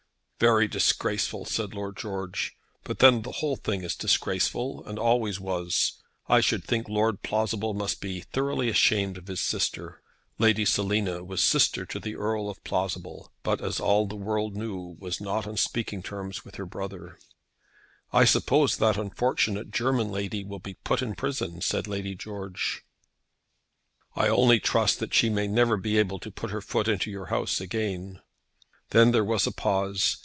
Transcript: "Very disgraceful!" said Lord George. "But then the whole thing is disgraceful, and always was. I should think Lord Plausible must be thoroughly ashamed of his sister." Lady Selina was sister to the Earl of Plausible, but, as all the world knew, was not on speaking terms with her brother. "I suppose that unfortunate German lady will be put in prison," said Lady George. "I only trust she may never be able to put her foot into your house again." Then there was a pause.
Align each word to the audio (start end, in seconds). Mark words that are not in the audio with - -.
"Very 0.39 0.67
disgraceful!" 0.67 1.45
said 1.45 1.75
Lord 1.75 1.95
George. 1.97 2.57
"But 2.83 2.97
then 2.97 3.21
the 3.21 3.31
whole 3.33 3.57
thing 3.57 3.83
is 3.83 3.95
disgraceful, 3.95 4.83
and 4.87 4.97
always 4.97 5.39
was. 5.39 6.01
I 6.27 6.41
should 6.41 6.63
think 6.63 6.89
Lord 6.89 7.21
Plausible 7.21 7.75
must 7.75 8.01
be 8.01 8.21
thoroughly 8.21 8.67
ashamed 8.67 9.19
of 9.19 9.27
his 9.27 9.39
sister." 9.39 10.01
Lady 10.39 10.65
Selina 10.65 11.23
was 11.23 11.43
sister 11.43 11.85
to 11.85 11.99
the 11.99 12.15
Earl 12.15 12.49
of 12.49 12.63
Plausible, 12.63 13.31
but, 13.43 13.61
as 13.63 13.79
all 13.79 14.07
the 14.07 14.15
world 14.15 14.55
knew, 14.55 14.95
was 14.97 15.21
not 15.21 15.45
on 15.45 15.57
speaking 15.57 16.01
terms 16.01 16.43
with 16.43 16.55
her 16.55 16.65
brother. 16.65 17.19
"I 18.11 18.25
suppose 18.25 18.77
that 18.77 18.97
unfortunate 18.97 19.69
German 19.69 20.09
lady 20.11 20.43
will 20.43 20.57
be 20.57 20.73
put 20.73 21.03
in 21.03 21.13
prison," 21.13 21.61
said 21.61 21.85
Lady 21.85 22.15
George. 22.15 22.81
"I 24.15 24.27
only 24.27 24.59
trust 24.59 25.03
she 25.13 25.29
may 25.29 25.45
never 25.45 25.77
be 25.77 25.99
able 25.99 26.17
to 26.17 26.31
put 26.31 26.49
her 26.49 26.61
foot 26.61 26.87
into 26.87 27.11
your 27.11 27.27
house 27.27 27.61
again." 27.61 28.23
Then 28.89 29.11
there 29.11 29.23
was 29.23 29.45
a 29.45 29.51
pause. 29.51 30.17